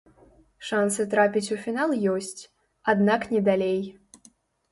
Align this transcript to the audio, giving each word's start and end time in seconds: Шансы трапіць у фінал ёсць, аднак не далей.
Шансы 0.67 1.03
трапіць 1.11 1.51
у 1.55 1.57
фінал 1.65 1.93
ёсць, 2.13 2.41
аднак 2.93 3.21
не 3.35 3.43
далей. 3.51 3.77